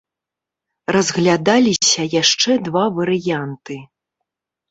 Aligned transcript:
Разглядаліся 0.95 2.01
яшчэ 2.21 2.51
два 2.69 2.85
варыянты. 2.97 3.75